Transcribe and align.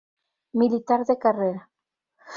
Militar 0.61 0.99
de 1.11 1.19
carrera. 1.27 1.63